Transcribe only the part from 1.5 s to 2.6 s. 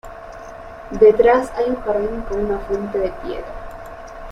hay un jardín con una